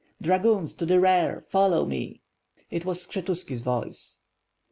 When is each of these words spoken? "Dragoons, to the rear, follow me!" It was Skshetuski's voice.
"Dragoons, 0.19 0.73
to 0.77 0.85
the 0.87 0.99
rear, 0.99 1.43
follow 1.47 1.85
me!" 1.85 2.23
It 2.71 2.85
was 2.85 3.05
Skshetuski's 3.05 3.61
voice. 3.61 4.17